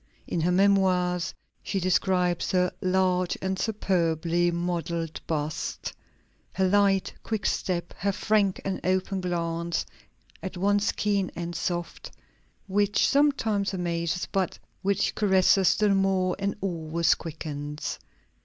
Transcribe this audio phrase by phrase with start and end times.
[0.25, 1.31] In her Memoirs
[1.61, 5.93] she describes her "large and superbly modelled bust,
[6.53, 9.85] her light, quick step, her frank and open glance,
[10.41, 12.09] at once keen and soft,
[12.65, 17.99] which sometimes amazes, but which caresses still more, and always quickens."